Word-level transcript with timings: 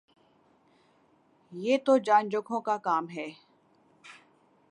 یہ 1.53 1.77
تو 1.85 1.97
جان 1.97 2.29
جوکھوں 2.29 2.61
کا 2.61 2.77
کام 2.77 3.09
ہے 3.09 3.27